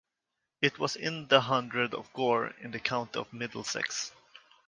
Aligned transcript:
It 0.63 0.79
was 0.79 0.95
in 0.95 1.27
the 1.27 1.41
Hundred 1.41 1.93
of 1.93 2.11
Gore 2.13 2.55
in 2.59 2.71
the 2.71 2.79
county 2.79 3.19
of 3.19 3.31
Middlesex. 3.31 4.11